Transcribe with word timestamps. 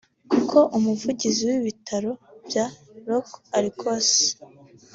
kuko 0.31 0.57
umuvigizi 0.77 1.43
w’ibitaro 1.51 2.11
bya 2.47 2.65
Los 3.05 3.29
Arcos 3.57 4.09